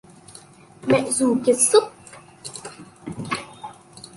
[0.87, 1.83] Mẹ dù kiệt sức